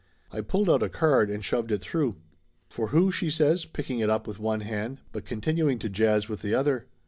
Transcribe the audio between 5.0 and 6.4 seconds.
but continuing to jazz